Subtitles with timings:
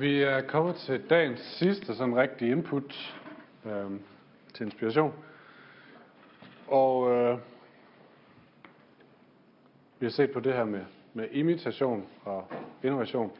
[0.00, 3.16] Vi er kommet til dagens sidste sådan rigtig input
[3.66, 3.90] øh,
[4.54, 5.12] til inspiration.
[6.66, 7.38] Og øh,
[10.00, 10.80] vi har set på det her med,
[11.14, 12.46] med imitation og
[12.82, 13.32] innovation.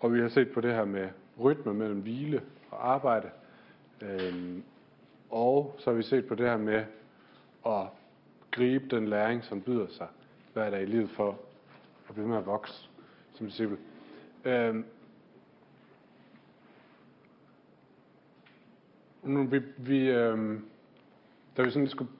[0.00, 1.08] Og vi har set på det her med
[1.40, 3.30] rytme mellem hvile og arbejde.
[4.02, 4.58] Øh,
[5.30, 6.84] og så har vi set på det her med
[7.66, 7.86] at
[8.50, 10.08] gribe den læring, som byder sig
[10.52, 11.38] hver dag i livet for
[12.08, 12.88] at blive med at vokse
[13.34, 13.78] som disciple.
[14.44, 14.74] Øh,
[19.22, 20.58] nu, vi, vi, øh,
[21.56, 22.10] da vi sådan skulle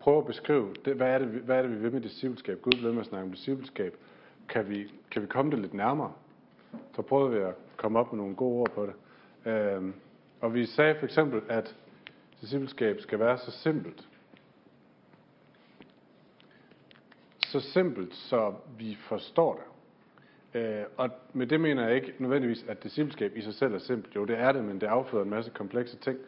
[0.00, 2.82] prøve at beskrive, det, hvad, er det, hvad er det, vi vil med discipleskab, Gud
[2.82, 3.96] vil med at snakke om discipleskab,
[4.48, 6.12] kan vi, kan vi komme det lidt nærmere?
[6.96, 8.94] Så prøvede vi at komme op med nogle gode ord på det.
[9.52, 9.82] Øh,
[10.40, 11.76] og vi sagde for eksempel, at
[12.40, 14.08] discipleskab skal være så simpelt.
[17.46, 19.70] Så simpelt, så vi forstår det.
[20.54, 24.16] Øh, og med det mener jeg ikke nødvendigvis, at discipleskab i sig selv er simpelt.
[24.16, 26.18] Jo, det er det, men det afføder en masse komplekse ting.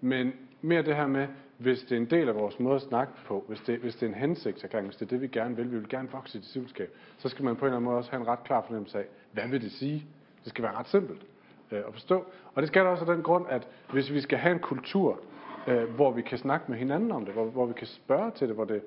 [0.00, 1.26] Men mere det her med,
[1.58, 4.02] hvis det er en del af vores måde at snakke på, hvis det, hvis det
[4.02, 6.40] er en hensigtserklæring, hvis det er det, vi gerne vil, vi vil gerne vokse i
[6.40, 8.98] discipleskab, så skal man på en eller anden måde også have en ret klar fornemmelse
[8.98, 10.06] af, hvad vil det sige?
[10.44, 11.22] Det skal være ret simpelt
[11.70, 12.24] øh, at forstå.
[12.54, 15.20] Og det skal der også af den grund, at hvis vi skal have en kultur,
[15.66, 18.48] øh, hvor vi kan snakke med hinanden om det, hvor, hvor vi kan spørge til
[18.48, 18.82] det, hvor det,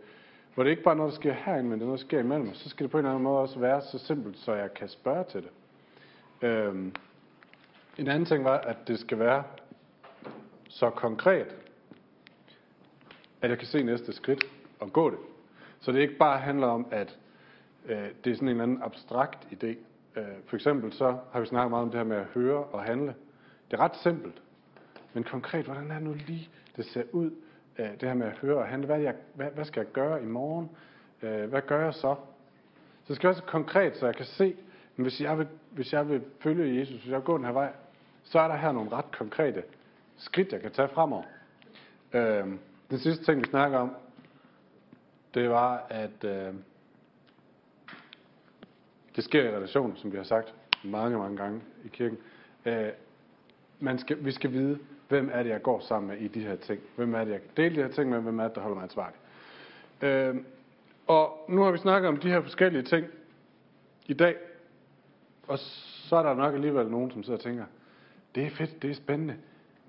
[0.56, 2.20] hvor det ikke bare er noget, der sker herinde, men det er noget, der sker
[2.20, 4.54] imellem os, så skal det på en eller anden måde også være så simpelt, så
[4.54, 5.50] jeg kan spørge til det.
[6.48, 6.76] Øh,
[7.98, 9.44] en anden ting var, at det skal være
[10.70, 11.56] så konkret,
[13.42, 14.46] at jeg kan se næste skridt
[14.80, 15.20] og gå det.
[15.80, 17.18] Så det ikke bare handler om, at
[17.86, 19.68] øh, det er sådan en eller anden abstrakt idé.
[20.16, 22.84] Øh, for eksempel så har vi snakket meget om det her med at høre og
[22.84, 23.16] handle.
[23.72, 24.42] Det er ret simpelt.
[25.14, 27.32] Men konkret, hvordan er det nu lige, det ser ud,
[27.80, 28.86] øh, det her med at høre og handle?
[28.86, 30.70] Hvad, jeg, hvad, hvad skal jeg gøre i morgen?
[31.22, 32.16] Øh, hvad gør jeg så?
[33.04, 34.56] Så det skal være så konkret, så jeg kan se,
[34.96, 37.52] men hvis jeg vil, hvis jeg vil følge Jesus, hvis jeg vil gå den her
[37.52, 37.74] vej,
[38.24, 39.64] så er der her nogle ret konkrete
[40.20, 41.24] skridt, jeg kan tage fremover.
[42.14, 42.48] Øh,
[42.90, 43.96] den sidste ting, vi snakker om,
[45.34, 46.54] det var, at øh,
[49.16, 52.18] det sker i relation, som vi har sagt mange, mange gange i kirken.
[52.66, 52.90] Øh,
[53.80, 56.56] man skal, vi skal vide, hvem er det, jeg går sammen med i de her
[56.56, 56.82] ting.
[56.96, 58.76] Hvem er det, jeg kan dele de her ting med, hvem er det, der holder
[58.76, 59.20] mig ansvarlig.
[60.02, 60.36] Øh,
[61.08, 63.08] og nu har vi snakket om de her forskellige ting
[64.06, 64.36] i dag,
[65.48, 67.66] og så er der nok alligevel nogen, som sidder og tænker,
[68.36, 69.36] det er fedt, det er spændende,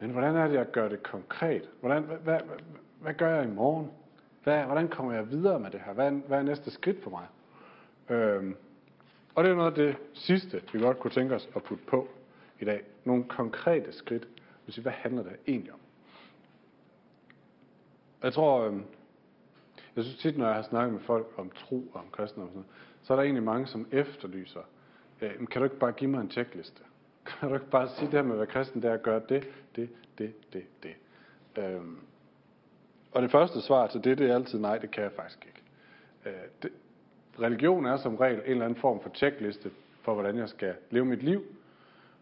[0.01, 1.71] men hvordan er det, jeg gør det konkret?
[1.81, 2.41] Hvordan, hvad, hvad,
[3.01, 3.91] hvad gør jeg i morgen?
[4.43, 5.93] Hvad, hvordan kommer jeg videre med det her?
[5.93, 7.27] Hvad, hvad er næste skridt for mig?
[8.17, 8.57] Øhm,
[9.35, 12.09] og det er noget af det sidste, vi godt kunne tænke os at putte på
[12.61, 12.83] i dag.
[13.05, 14.29] Nogle konkrete skridt.
[14.69, 15.81] Sige, hvad handler det egentlig om?
[18.23, 18.85] Jeg tror, øhm,
[19.97, 22.53] jeg synes tit, når jeg har snakket med folk om tro og om kristendom, og
[22.53, 22.67] sådan noget,
[23.03, 24.61] så er der egentlig mange, som efterlyser,
[25.21, 26.83] øh, kan du ikke bare give mig en checkliste?
[27.25, 29.21] Kan du ikke bare sige det her med at være kristen, det er at gøre
[29.29, 30.95] det, det, det, det, det.
[31.59, 31.99] Øhm,
[33.13, 35.63] og det første svar til det, det er altid nej, det kan jeg faktisk ikke.
[36.27, 36.71] Øh, det,
[37.41, 39.71] religion er som regel en eller anden form for checkliste
[40.03, 41.45] for, hvordan jeg skal leve mit liv.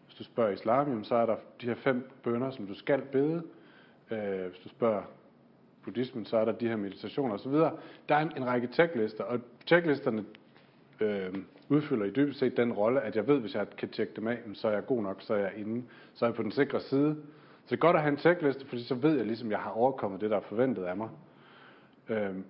[0.05, 3.43] Hvis du spørger islam, så er der de her fem bønder, som du skal bede.
[4.11, 5.03] Øh, hvis du spørger
[5.83, 7.51] buddhismen, så er der de her meditationer osv.
[7.51, 10.25] Der er en, en række checklister, og checklisterne
[10.99, 11.33] øh,
[11.69, 14.37] udfylder i dybest set den rolle, at jeg ved, hvis jeg kan tjekke dem af,
[14.53, 16.81] så er jeg god nok, så er jeg inde, så er jeg på den sikre
[16.81, 17.15] side.
[17.65, 19.59] Så det er godt at have en checkliste, fordi så ved jeg ligesom, at jeg
[19.59, 21.09] har overkommet det, der er forventet af mig.
[22.09, 22.43] Øhm,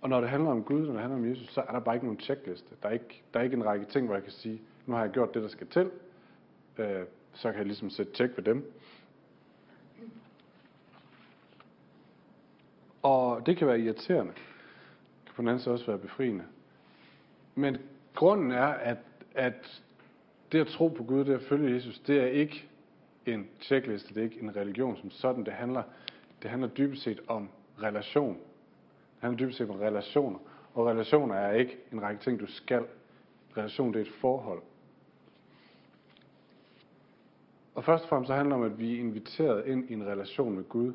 [0.00, 1.94] og når det handler om Gud, når det handler om Jesus, så er der bare
[1.94, 2.74] ikke nogen checkliste.
[2.82, 5.02] Der er ikke, der er ikke en række ting, hvor jeg kan sige, nu har
[5.02, 5.90] jeg gjort det, der skal til,
[6.78, 8.72] øh, så kan jeg ligesom sætte tjek ved dem.
[13.02, 14.32] Og det kan være irriterende.
[14.32, 16.44] Det kan på den anden side også være befriende.
[17.54, 17.76] Men
[18.14, 18.98] grunden er, at,
[19.34, 19.82] at
[20.52, 22.68] det at tro på Gud, det at følge Jesus, det er ikke
[23.26, 25.44] en tjekliste, det er ikke en religion som sådan.
[25.44, 25.82] Det handler,
[26.42, 27.48] det handler dybest set om
[27.82, 28.34] relation.
[28.34, 30.38] Det handler dybest set om relationer.
[30.74, 32.84] Og relationer er ikke en række ting, du skal.
[33.56, 34.62] Relation, det er et forhold.
[37.74, 40.06] Og først og fremmest så handler det om, at vi er inviteret ind i en
[40.06, 40.92] relation med Gud.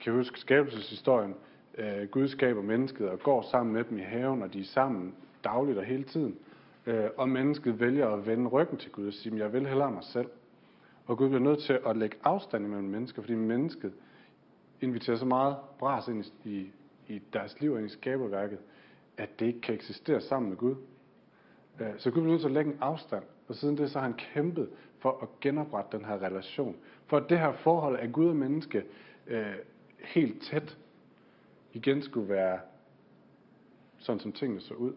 [0.00, 1.34] Kan I huske skabelseshistorien?
[1.78, 5.14] Øh, Gud skaber mennesket og går sammen med dem i haven, og de er sammen
[5.44, 6.36] dagligt og hele tiden.
[6.86, 10.04] Øh, og mennesket vælger at vende ryggen til Gud og sige, jeg vil hellere mig
[10.04, 10.28] selv.
[11.06, 13.92] Og Gud bliver nødt til at lægge afstand imellem mennesker, fordi mennesket
[14.80, 16.70] inviterer så meget bras ind i, i,
[17.08, 18.58] i deres liv og ind i skaberværket,
[19.16, 20.74] at det ikke kan eksistere sammen med Gud.
[21.80, 24.06] Øh, så Gud bliver nødt til at lægge en afstand, og siden det så har
[24.06, 24.68] han kæmpet
[24.98, 26.76] for at genoprette den her relation.
[27.06, 28.84] For at det her forhold af Gud og menneske
[29.26, 29.54] øh,
[29.98, 30.78] helt tæt
[31.72, 32.60] igen skulle være
[33.98, 34.92] sådan, som tingene så ud.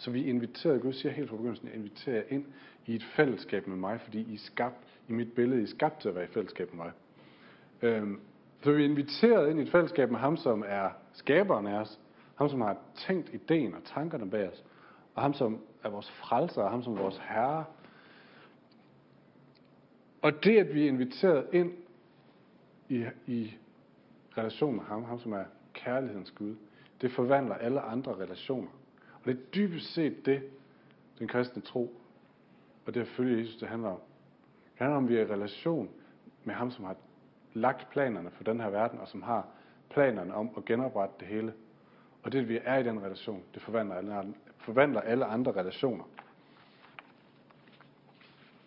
[0.00, 2.44] Så vi inviterer, Gud siger helt fra begyndelsen, jeg inviterer jer ind
[2.86, 6.00] i et fællesskab med mig, fordi I er skabt i mit billede, I er skabt
[6.00, 6.92] til at være i fællesskab med mig.
[7.82, 8.20] Øhm,
[8.62, 12.00] så vi er inviteret ind i et fællesskab med ham, som er skaberen af os,
[12.34, 14.64] ham som har tænkt ideen og tankerne bag os,
[15.14, 17.64] og ham som er vores frelser, og ham som er vores herre.
[20.22, 21.72] Og det, at vi er inviteret ind
[22.88, 23.56] i, i
[24.38, 26.54] relation med ham, ham som er kærlighedens Gud,
[27.00, 28.70] det forvandler alle andre relationer.
[29.20, 30.42] Og det er dybest set det,
[31.18, 31.94] den kristne tro
[32.86, 34.00] og det at følge Jesus, det handler om.
[34.72, 35.90] Det handler om, at vi er i relation
[36.44, 36.96] med ham, som har
[37.54, 39.48] lagt planerne for den her verden, og som har
[39.90, 41.52] planerne om at genoprette det hele.
[42.22, 46.04] Og det, at vi er i den relation, det forvandler alle, forvandler alle andre relationer.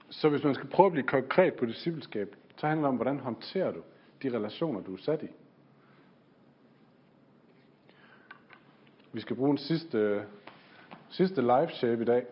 [0.10, 3.20] Så hvis man skal prøve at blive konkret på discipleskab, så handler det om, hvordan
[3.20, 3.82] håndterer du
[4.24, 5.28] de relationer, du er sat i.
[9.14, 10.26] Vi skal bruge en sidste,
[11.14, 12.26] sidste live shape i dag.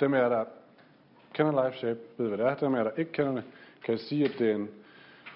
[0.00, 0.44] Dem er der
[1.34, 2.54] kender live shape, ved hvad det er.
[2.54, 3.44] Dem er der ikke kender det,
[3.84, 4.68] kan jeg sige, at det er en,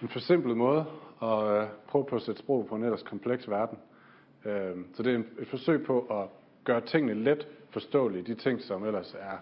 [0.02, 0.84] en forsimplet måde
[1.22, 3.78] at øh, prøve på at sætte sprog på en ellers kompleks verden.
[4.44, 6.28] Øh, så det er en, et forsøg på at
[6.64, 9.36] gøre tingene let forståelige, de ting, som ellers er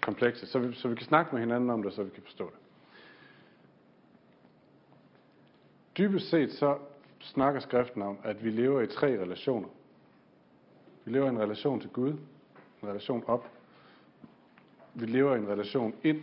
[0.00, 2.44] komplekse, så vi, så vi kan snakke med hinanden om det, så vi kan forstå
[2.44, 2.58] det.
[5.98, 6.78] Dybest set så
[7.20, 9.68] snakker skriften om, at vi lever i tre relationer.
[11.08, 12.10] Vi lever i en relation til Gud,
[12.82, 13.48] en relation op
[14.94, 16.22] vi lever i en relation ind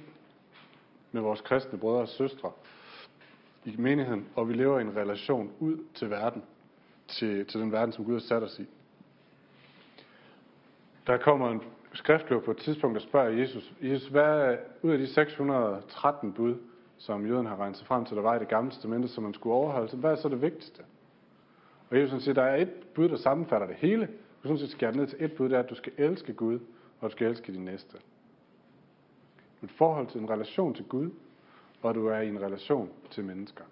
[1.11, 2.51] med vores kristne brødre og søstre
[3.65, 6.43] i menigheden, og vi lever i en relation ud til verden,
[7.07, 8.65] til, til den verden, som Gud har sat os i.
[11.07, 11.61] Der kommer en
[11.93, 16.55] skriftløb på et tidspunkt, der spørger Jesus, Jesus, hvad er ud af de 613 bud,
[16.97, 19.33] som jøden har regnet sig frem til, der var i det gamle testamente, som man
[19.33, 20.83] skulle overholde, så hvad er så det vigtigste?
[21.89, 24.09] Og Jesus siger, der er et bud, der sammenfatter det hele.
[24.45, 26.59] Du sådan set skære ned til et bud, det er, at du skal elske Gud,
[26.99, 27.97] og du skal elske din næste
[29.65, 31.11] et forhold til en relation til Gud,
[31.81, 33.63] og du er i en relation til mennesker,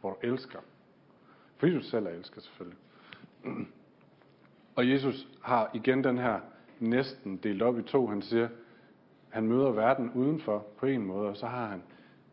[0.00, 0.58] hvor du elsker.
[1.56, 2.78] Fordi du selv er elsker selvfølgelig.
[4.76, 6.40] Og Jesus har igen den her
[6.80, 8.06] næsten delt op i to.
[8.06, 8.48] Han siger,
[9.28, 11.82] han møder verden udenfor på en måde, og så har han,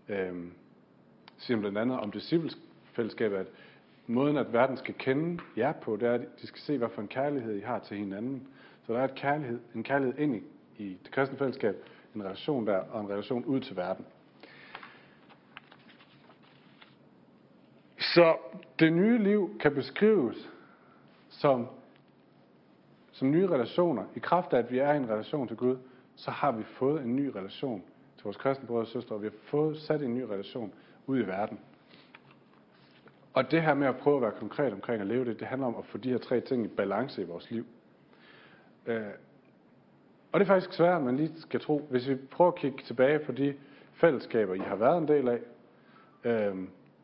[0.10, 0.46] øh,
[1.38, 3.48] siger blandt andet om disciplesfællesskabet, at
[4.08, 7.02] måden, at verden skal kende jer på, det er, at de skal se, hvad for
[7.02, 8.48] en kærlighed I har til hinanden.
[8.84, 10.44] Så der er et kærlighed, en kærlighed ind i,
[10.78, 11.76] i det kristne fællesskab,
[12.16, 14.06] en relation der, og en relation ud til verden.
[17.98, 18.36] Så
[18.80, 20.50] det nye liv kan beskrives
[21.30, 21.68] som,
[23.12, 24.04] som nye relationer.
[24.16, 25.78] I kraft af, at vi er i en relation til Gud,
[26.16, 27.84] så har vi fået en ny relation
[28.16, 30.74] til vores kristne brødre og søstre, og vi har fået sat en ny relation
[31.08, 31.60] ud i verden.
[33.36, 35.68] Og det her med at prøve at være konkret omkring at leve det, det handler
[35.68, 37.66] om at få de her tre ting i balance i vores liv.
[38.86, 39.02] Øh,
[40.32, 41.88] og det er faktisk svært, man lige skal tro.
[41.90, 43.54] Hvis vi prøver at kigge tilbage på de
[43.94, 45.40] fællesskaber, I har været en del af,
[46.24, 46.56] øh,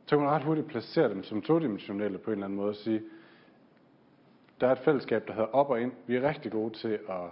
[0.05, 2.75] så kan man ret hurtigt placere dem som todimensionelle på en eller anden måde og
[2.75, 3.01] sige,
[4.61, 5.91] der er et fællesskab, der hedder op og ind.
[6.07, 7.29] Vi er rigtig gode til at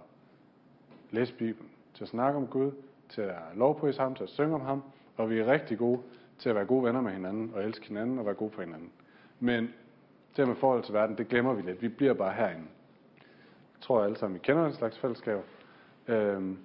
[1.11, 2.71] læse Bibelen, til at snakke om Gud,
[3.09, 4.83] til at lovprise ham, til at synge om ham,
[5.17, 5.99] og vi er rigtig gode
[6.39, 8.91] til at være gode venner med hinanden, og elske hinanden og være gode for hinanden.
[9.39, 9.74] Men
[10.38, 11.81] det med forhold til verden, det glemmer vi lidt.
[11.81, 12.65] Vi bliver bare herinde.
[13.75, 15.39] Jeg tror alle sammen, vi kender en slags fællesskab.
[16.07, 16.57] Øhm,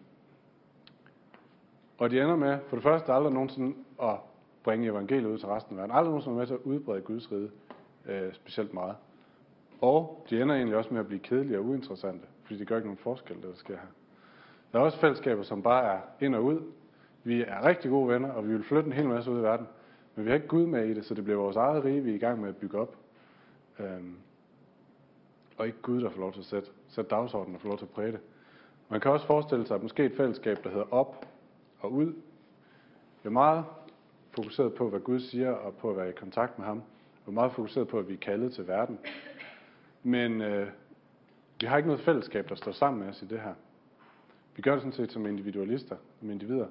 [1.99, 4.17] og de ender med, for det første, aldrig nogensinde at
[4.63, 5.97] bringe evangeliet ud til resten af verden.
[5.97, 7.51] Aldrig nogensinde med til at udbrede Guds rige
[8.07, 8.97] øh, specielt meget.
[9.81, 12.89] Og de ender egentlig også med at blive kedelige og uinteressante, fordi det gør ikke
[12.89, 13.89] nogen forskel, det der sker her.
[14.73, 16.61] Der er også fællesskaber, som bare er ind og ud.
[17.25, 19.67] Vi er rigtig gode venner, og vi vil flytte en hel masse ud i verden.
[20.15, 22.11] Men vi har ikke Gud med i det, så det bliver vores eget rige, vi
[22.11, 22.97] er i gang med at bygge op.
[23.79, 24.17] Øhm,
[25.57, 27.85] og ikke Gud, der får lov til at sætte, sætte dagsordenen og får lov til
[27.85, 28.21] at præge det.
[28.89, 31.27] Man kan også forestille sig, at måske et fællesskab, der hedder op
[31.81, 32.15] og ud,
[33.25, 33.65] er meget
[34.31, 36.83] fokuseret på, hvad Gud siger, og på at være i kontakt med ham,
[37.27, 38.99] og meget fokuseret på, at vi er kaldet til verden.
[40.03, 40.69] Men øh,
[41.61, 43.55] vi har ikke noget fællesskab, der står sammen med os i det her.
[44.57, 46.67] Vi gør det sådan set som individualister, som individer.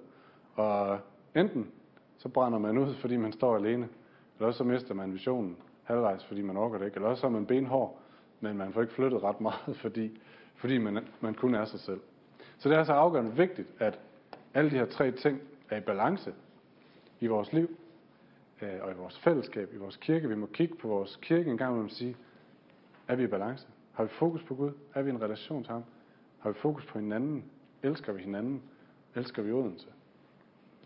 [0.55, 0.99] Og
[1.35, 1.71] enten
[2.17, 3.89] så brænder man ud, fordi man står alene,
[4.35, 7.27] eller også så mister man visionen halvvejs, fordi man orker det ikke, eller også så
[7.27, 7.99] er man benhård,
[8.39, 10.19] men man får ikke flyttet ret meget, fordi
[10.55, 12.01] fordi man, man kun er sig selv.
[12.57, 13.99] Så det er så afgørende vigtigt, at
[14.53, 16.33] alle de her tre ting er i balance
[17.19, 17.77] i vores liv,
[18.61, 20.29] øh, og i vores fællesskab, i vores kirke.
[20.29, 22.17] Vi må kigge på vores kirke en gang og sige,
[23.07, 23.67] er vi i balance?
[23.93, 24.71] Har vi fokus på Gud?
[24.93, 25.83] Er vi i en relation til ham?
[26.39, 27.43] Har vi fokus på hinanden?
[27.83, 28.61] Elsker vi hinanden?
[29.15, 29.87] Elsker vi Odense?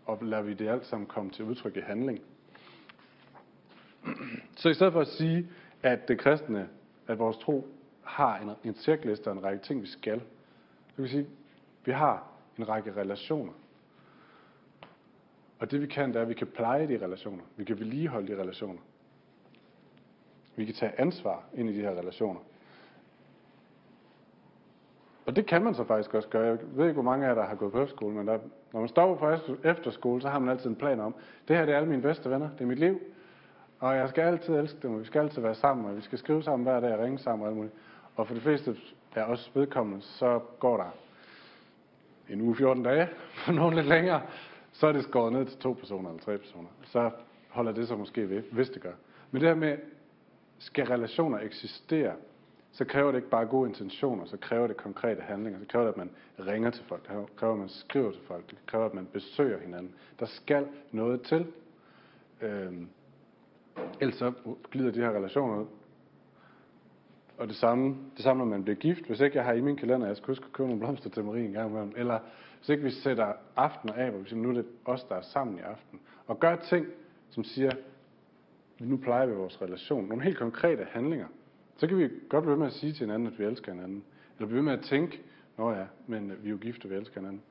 [0.08, 2.20] Og lader vi det alt sammen komme til udtryk i handling?
[4.56, 5.48] Så i stedet for at sige,
[5.82, 6.68] at det kristne,
[7.06, 7.68] at vores tro
[8.02, 10.20] har en, en tjekliste og en række ting, vi skal,
[10.88, 11.26] så kan vi sige,
[11.84, 13.52] vi har en række relationer.
[15.58, 17.44] Og det vi kan, det er, at vi kan pleje de relationer.
[17.56, 18.80] Vi kan vedligeholde de relationer.
[20.56, 22.40] Vi kan tage ansvar ind i de her relationer.
[25.28, 26.46] Og det kan man så faktisk også gøre.
[26.46, 28.38] Jeg ved ikke, hvor mange af jer, der har gået på efterskole, men der,
[28.72, 29.30] når man står på
[29.64, 31.14] efterskole, så har man altid en plan om,
[31.48, 33.00] det her det er alle mine bedste venner, det er mit liv,
[33.80, 36.18] og jeg skal altid elske dem, og vi skal altid være sammen, og vi skal
[36.18, 37.74] skrive sammen hver dag og ringe sammen og alt muligt.
[38.16, 38.76] Og for de fleste
[39.14, 40.94] af os vedkommende, så går der
[42.28, 43.08] en uge 14 dage,
[43.44, 44.22] for nogle lidt længere,
[44.72, 46.68] så er det skåret ned til to personer eller tre personer.
[46.84, 47.10] Så
[47.48, 48.94] holder det så måske ved, hvis det gør.
[49.30, 49.76] Men det her med,
[50.58, 52.12] skal relationer eksistere,
[52.78, 55.92] så kræver det ikke bare gode intentioner, så kræver det konkrete handlinger, så kræver det,
[55.92, 56.10] at man
[56.46, 59.60] ringer til folk, det kræver, at man skriver til folk, det kræver, at man besøger
[59.60, 59.94] hinanden.
[60.20, 61.46] Der skal noget til.
[62.40, 62.88] Øhm,
[64.00, 64.32] ellers så
[64.70, 65.66] glider de her relationer ud.
[67.38, 69.06] Og det samme, det samme, når man bliver gift.
[69.06, 71.24] Hvis ikke jeg har i min kalender, jeg skal huske at købe nogle blomster til
[71.24, 71.92] Marie en gang imellem.
[71.96, 72.18] Eller
[72.58, 75.22] hvis ikke vi sætter aftener af, hvor vi siger, nu er det os, der er
[75.22, 76.00] sammen i aften.
[76.26, 76.86] Og gør ting,
[77.30, 77.70] som siger,
[78.78, 80.08] nu plejer vi vores relation.
[80.08, 81.26] Nogle helt konkrete handlinger.
[81.78, 84.04] Så kan vi godt blive ved med at sige til hinanden, at vi elsker hinanden.
[84.36, 85.22] Eller blive ved med at tænke,
[85.58, 87.42] nå ja, men vi er jo gift, og vi elsker hinanden.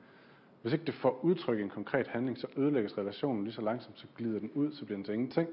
[0.62, 3.98] Hvis ikke det får udtryk i en konkret handling, så ødelægges relationen lige så langsomt,
[3.98, 5.48] så glider den ud, så bliver den til ingenting.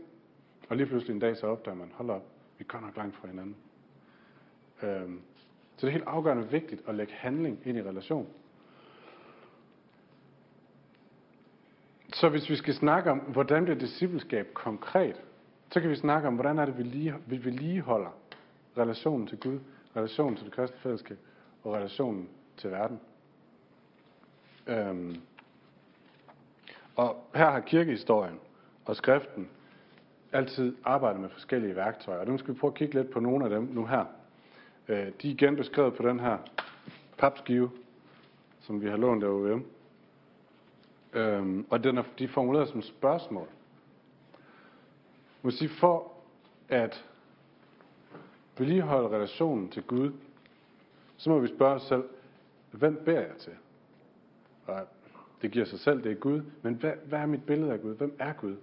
[0.69, 2.25] Og lige pludselig en dag, så opdager man, hold op,
[2.57, 3.55] vi er godt nok langt fra hinanden.
[4.83, 5.21] Øhm,
[5.77, 8.27] så det er helt afgørende vigtigt at lægge handling ind i relation.
[12.13, 15.21] Så hvis vi skal snakke om, hvordan bliver discipleskab konkret,
[15.69, 18.24] så kan vi snakke om, hvordan er det, vi, lige, vi vedligeholder
[18.77, 19.59] relationen til Gud,
[19.95, 21.17] relationen til det kristne fællesskab
[21.63, 22.99] og relationen til verden.
[24.67, 25.15] Øhm,
[26.95, 28.39] og her har kirkehistorien
[28.85, 29.49] og skriften
[30.31, 33.43] altid arbejdet med forskellige værktøjer, og dem skal vi prøve at kigge lidt på nogle
[33.45, 34.05] af dem nu her.
[34.87, 36.37] Øh, de er igen beskrevet på den her
[37.17, 37.71] papskive,
[38.61, 39.65] som vi har lånt af OVM.
[41.13, 43.47] Øhm, og den er, de er formuleret som spørgsmål.
[45.41, 46.11] Måske for
[46.69, 47.05] at
[48.57, 50.11] vedligeholde relationen til Gud,
[51.17, 52.03] så må vi spørge os selv,
[52.71, 53.53] hvem beder jeg til?
[54.67, 54.87] Og
[55.41, 57.95] det giver sig selv, det er Gud, men hvad, hvad er mit billede af Gud?
[57.95, 58.55] Hvem er Gud?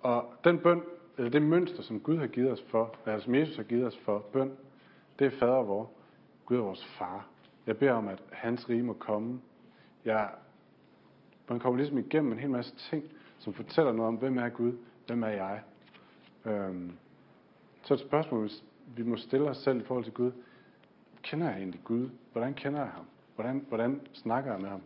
[0.00, 0.82] Og den bøn,
[1.16, 3.98] eller det mønster, som Gud har givet os for, eller som Jesus har givet os
[3.98, 4.52] for bøn,
[5.18, 5.90] det er fader vor.
[6.46, 7.26] Gud er vores far.
[7.66, 9.40] Jeg beder om, at hans rige må komme.
[10.04, 10.30] Jeg,
[11.48, 13.04] man kommer ligesom igennem en hel masse ting,
[13.38, 14.72] som fortæller noget om, hvem er Gud,
[15.06, 15.62] hvem er jeg.
[16.44, 16.92] Øhm,
[17.82, 18.50] så et spørgsmål,
[18.96, 20.32] vi må stille os selv i forhold til Gud.
[21.22, 22.08] Kender jeg egentlig Gud?
[22.32, 23.04] Hvordan kender jeg ham?
[23.34, 24.82] Hvordan, hvordan snakker jeg med ham?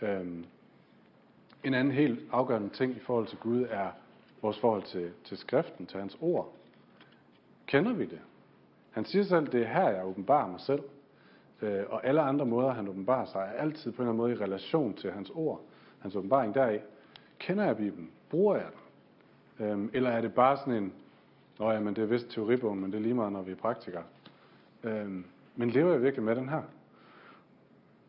[0.00, 0.44] Øhm,
[1.64, 3.90] en anden helt afgørende ting i forhold til Gud er
[4.42, 6.52] vores forhold til, til skriften, til hans ord.
[7.66, 8.20] Kender vi det?
[8.90, 10.82] Han siger selv, det er her, jeg åbenbarer mig selv.
[11.62, 14.32] Øh, og alle andre måder, han åbenbarer sig, er altid på en eller anden måde
[14.32, 15.60] i relation til hans ord.
[15.98, 16.78] Hans åbenbaring deri.
[17.38, 18.10] Kender jeg Bibelen?
[18.30, 18.66] Bruger jeg
[19.58, 19.66] den?
[19.66, 20.92] Øhm, eller er det bare sådan en,
[21.60, 23.56] nå ja, men det er vist teoribogen, men det er lige meget, når vi er
[23.56, 24.02] praktikere.
[24.84, 25.24] Øhm,
[25.56, 26.62] men lever jeg virkelig med den her?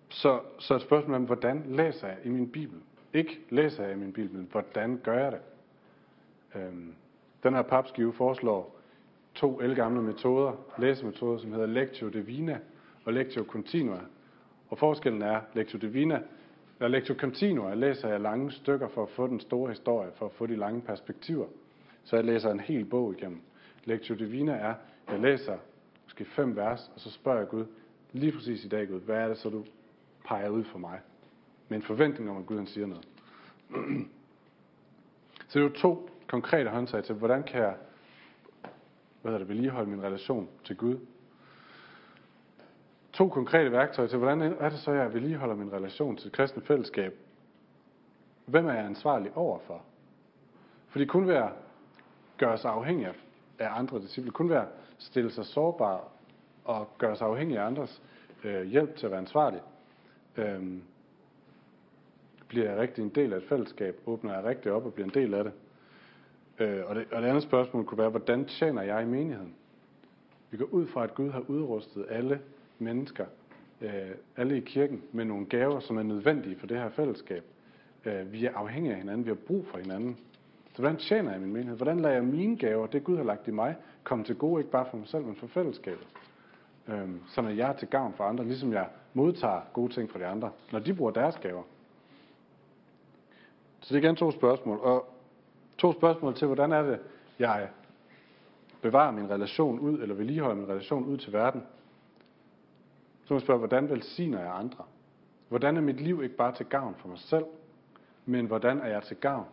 [0.10, 2.80] Så, så et spørgsmål om, hvordan læser jeg i min Bibel?
[3.14, 5.42] Ikke læser jeg i min Bibel, men hvordan gør jeg det?
[6.56, 6.94] Øhm,
[7.44, 8.76] den her papskive foreslår
[9.36, 12.60] to elgamle metoder, læsemetoder, som hedder Lectio Divina
[13.06, 14.00] og Lectio Continua.
[14.70, 16.22] Og forskellen er, Lectio Divina,
[16.80, 20.32] eller Lectio Continua læser jeg lange stykker for at få den store historie, for at
[20.32, 21.46] få de lange perspektiver.
[22.04, 23.42] Så jeg læser en hel bog igennem.
[23.84, 24.76] Lectio Divina er,
[25.10, 25.58] jeg læser
[26.04, 27.66] måske fem vers, og så spørger jeg Gud,
[28.12, 29.66] lige præcis i dag Gud, hvad er det så du
[30.26, 31.00] peger ud for mig?
[31.70, 33.08] Med en forventning om, at Gud han siger noget.
[35.48, 37.76] så det er jo to konkrete håndtag til, hvordan kan jeg
[39.22, 40.98] hvad det, vedligeholde min relation til Gud.
[43.14, 46.62] To konkrete værktøjer til, hvordan er det så, jeg vedligeholder min relation til det kristne
[46.62, 47.14] fællesskab.
[48.46, 49.82] Hvem er jeg ansvarlig overfor?
[50.88, 51.50] Fordi kun ved at
[52.46, 53.08] gøre sig afhængig
[53.60, 54.68] af andre disciple, kun være at
[54.98, 56.08] stille sig sårbar
[56.66, 58.02] og gøre sig afhængig af andres
[58.44, 59.62] øh, hjælp til at være ansvarlig,
[60.38, 60.82] Øhm,
[62.48, 65.14] bliver jeg rigtig en del af et fællesskab, åbner jeg rigtig op og bliver en
[65.14, 65.54] del af det.
[66.60, 69.56] Øh, og, det, og det andet spørgsmål kunne være, hvordan tjener jeg i menigheden?
[70.52, 72.42] Vi går ud fra, at Gud har udrustet alle
[72.80, 73.26] mennesker,
[73.82, 77.44] øh, alle i kirken, med nogle gaver, som er nødvendige for det her fællesskab.
[78.06, 80.18] Øh, vi er afhængige af hinanden, vi har brug for hinanden.
[80.82, 81.78] Hvordan tjener jeg min menighed?
[81.78, 84.72] Hvordan lader jeg mine gaver, det Gud har lagt i mig, komme til gode, ikke
[84.72, 86.08] bare for mig selv, men for fællesskabet?
[86.88, 90.20] Øhm, sådan at jeg er til gavn for andre, ligesom jeg modtager gode ting fra
[90.20, 91.64] de andre, når de bruger deres gaver.
[93.80, 94.80] Så det er igen to spørgsmål.
[94.80, 95.14] Og
[95.78, 97.00] To spørgsmål til, hvordan er det,
[97.40, 97.70] jeg
[98.82, 101.64] bevarer min relation ud, eller vedligeholder min relation ud til verden.
[103.26, 104.84] Så må jeg spørge, hvordan velsigner jeg andre?
[105.50, 107.46] Hvordan er mit liv ikke bare til gavn for mig selv,
[108.26, 109.46] men hvordan er jeg til gavn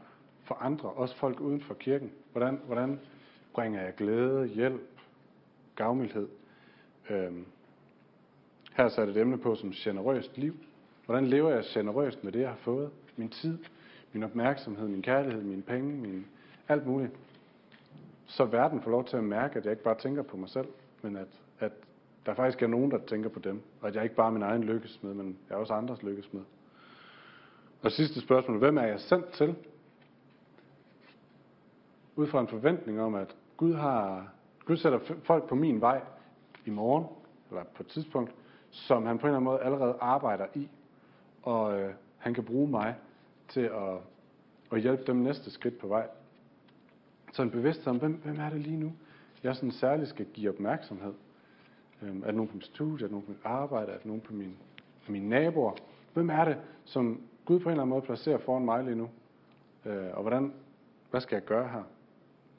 [0.48, 2.12] for andre, også folk uden for kirken?
[2.32, 3.00] Hvordan, hvordan
[3.54, 4.82] bringer jeg glæde, hjælp,
[5.76, 6.28] gavmildhed?
[7.10, 7.46] Øhm,
[8.74, 10.56] her er sat et emne på som generøst liv.
[11.06, 12.90] Hvordan lever jeg generøst med det, jeg har fået?
[13.16, 13.58] Min tid,
[14.12, 16.26] min opmærksomhed, min kærlighed, mine penge, min,
[16.68, 17.12] alt muligt.
[18.26, 20.66] Så verden får lov til at mærke, at jeg ikke bare tænker på mig selv,
[21.02, 21.28] men at,
[21.60, 21.72] at
[22.26, 23.62] der faktisk er nogen, der tænker på dem.
[23.80, 26.42] Og at jeg ikke bare er min egen lykkesmed, men jeg er også andres lykkesmed.
[27.82, 28.58] Og sidste spørgsmål.
[28.58, 29.54] Hvem er jeg sendt til?
[32.18, 34.28] Ud fra en forventning om, at Gud, har,
[34.64, 36.02] Gud sætter folk på min vej
[36.66, 37.04] i morgen,
[37.50, 38.34] eller på et tidspunkt,
[38.70, 40.68] som han på en eller anden måde allerede arbejder i.
[41.42, 42.94] Og øh, han kan bruge mig
[43.48, 43.98] til at,
[44.72, 46.08] at hjælpe dem næste skridt på vej.
[47.32, 48.92] Så en bevidsthed om, hvem, hvem er det lige nu,
[49.42, 51.14] jeg sådan særligt skal give opmærksomhed.
[52.02, 54.06] Øhm, er det nogen på mit studie, er det nogen på mit arbejde, er det
[54.06, 54.56] nogen på min,
[55.08, 55.72] mine naboer?
[56.14, 59.08] Hvem er det, som Gud på en eller anden måde placerer foran mig lige nu?
[59.86, 60.52] Øh, og hvordan,
[61.10, 61.82] hvad skal jeg gøre her?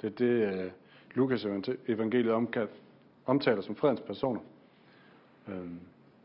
[0.01, 0.71] Det er det, øh,
[1.13, 1.45] Lukas
[1.87, 2.33] evangeliet
[3.25, 4.41] omtaler som fredens personer.
[5.47, 5.79] Øhm,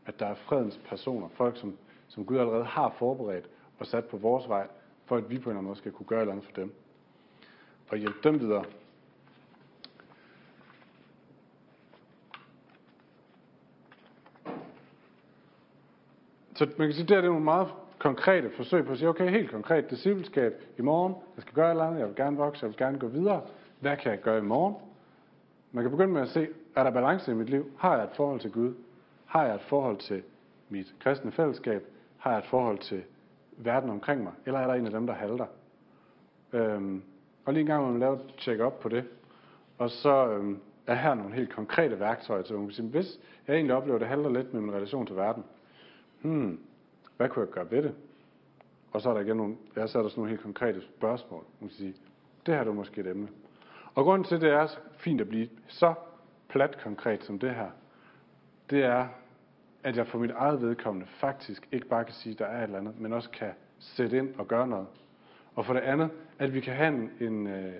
[0.05, 1.77] at der er fredens personer, folk som,
[2.07, 4.67] som Gud allerede har forberedt og sat på vores vej,
[5.05, 6.55] for at vi på en eller anden måde skal kunne gøre et eller andet for
[6.55, 6.73] dem.
[7.89, 8.65] Og hjælpe dem videre.
[16.55, 17.67] Så man kan sige, det er nogle meget
[17.99, 21.71] konkrete forsøg på at sige, okay, helt konkret, discipleskab i morgen, jeg skal gøre et
[21.71, 23.41] eller andet, jeg vil gerne vokse, jeg vil gerne gå videre.
[23.85, 24.75] Hvad kan jeg gøre i morgen?
[25.71, 27.71] Man kan begynde med at se, er der balance i mit liv?
[27.77, 28.73] Har jeg et forhold til Gud?
[29.25, 30.23] Har jeg et forhold til
[30.69, 31.83] mit kristne fællesskab?
[32.17, 33.03] Har jeg et forhold til
[33.57, 34.33] verden omkring mig?
[34.45, 35.45] Eller er der en af dem, der halter?
[36.53, 37.03] Øhm,
[37.45, 39.05] og lige en gang må man lave et check-up på det.
[39.77, 43.55] Og så øhm, er her nogle helt konkrete værktøjer til, man kan sige, hvis jeg
[43.55, 45.43] egentlig oplever, at det halter lidt med min relation til verden,
[46.21, 46.59] hmm,
[47.17, 47.95] hvad kunne jeg gøre ved det?
[48.91, 51.43] Og så er der igen nogle, jeg så er der sådan nogle helt konkrete spørgsmål.
[51.59, 51.95] Man kan sige,
[52.45, 53.27] det her er måske et emne.
[53.95, 55.93] Og grunden til, at det er fint at blive så
[56.49, 57.69] plat konkret som det her,
[58.69, 59.07] det er,
[59.83, 62.63] at jeg for mit eget vedkommende faktisk ikke bare kan sige, at der er et
[62.63, 64.87] eller andet, men også kan sætte ind og gøre noget.
[65.55, 67.73] Og for det andet, at vi kan have en, en, øh,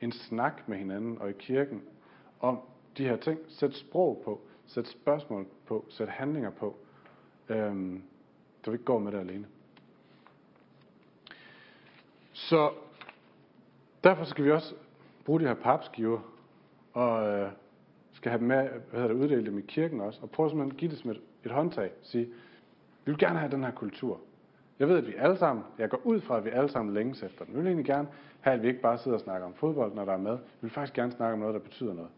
[0.00, 1.82] en snak med hinanden og i kirken
[2.40, 2.60] om
[2.98, 3.40] de her ting.
[3.48, 6.76] Sæt sprog på, sæt spørgsmål på, sæt handlinger på.
[7.48, 8.02] Øhm,
[8.64, 9.46] så vi ikke går med det alene.
[12.32, 12.70] Så
[14.04, 14.74] derfor skal vi også
[15.24, 16.18] bruge de her papskiver
[16.92, 17.50] og øh,
[18.12, 20.72] skal have dem med, hvad hedder det, uddele dem i kirken også, og prøve simpelthen
[20.72, 21.90] at give det som et, et håndtag.
[22.02, 22.24] Sige,
[23.04, 24.20] vi vil gerne have den her kultur.
[24.78, 27.22] Jeg ved, at vi alle sammen, jeg går ud fra, at vi alle sammen længes
[27.22, 27.54] efter den.
[27.54, 28.08] Vi vil egentlig gerne
[28.40, 30.32] have, at vi ikke bare sidder og snakker om fodbold, når der er med.
[30.32, 32.10] Vi vil faktisk gerne snakke om noget, der betyder noget.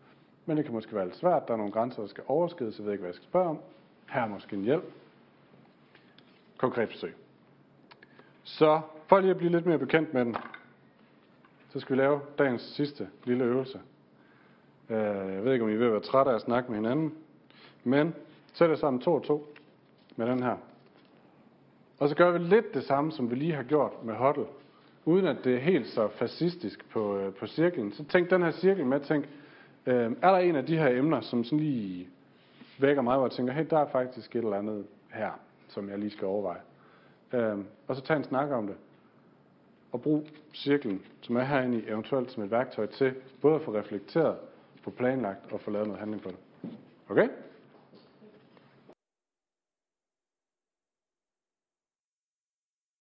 [0.47, 1.49] Men det kan måske være lidt svært.
[1.49, 3.49] Der er nogle grænser, der skal overskrides, så jeg ved ikke, hvad jeg skal spørge
[3.49, 3.59] om.
[4.11, 4.85] Her er måske en hjælp.
[6.57, 7.15] Konkret forsøg.
[8.43, 10.37] Så for lige at blive lidt mere bekendt med den,
[11.69, 13.81] så skal vi lave dagens sidste lille øvelse.
[14.91, 14.97] Øh,
[15.35, 17.15] jeg ved ikke, om I vil være trætte af at snakke med hinanden,
[17.85, 18.15] men
[18.53, 19.47] sæt jer sammen to og to
[20.17, 20.57] med den her.
[21.99, 24.47] Og så gør vi lidt det samme, som vi lige har gjort med Huddle,
[25.05, 27.93] uden at det er helt så fascistisk på, øh, på cirklen.
[27.93, 29.29] Så tænk den her cirkel med, tænk,
[29.87, 32.09] øh, er der en af de her emner, som sådan lige
[32.79, 35.31] vækker mig, hvor jeg tænker, hey, der er faktisk et eller andet her,
[35.69, 36.61] som jeg lige skal overveje.
[37.33, 38.77] Øh, og så tag en snak om det.
[39.93, 43.75] Og brug cirklen, som er herinde i, eventuelt som et værktøj til, både at få
[43.75, 44.37] reflekteret,
[44.83, 46.39] få planlagt og få lavet noget handling på det.
[47.09, 47.29] Okay?